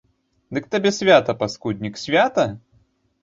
[0.57, 2.47] Дык табе свята, паскуднік, свята?